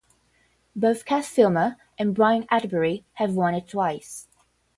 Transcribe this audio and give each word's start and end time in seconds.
Both 0.75 1.05
Kath 1.05 1.27
Filmer 1.27 1.75
and 1.95 2.15
Brian 2.15 2.47
Attebery 2.47 3.03
have 3.17 3.35
won 3.35 3.53
it 3.53 3.67
twice. 3.67 4.27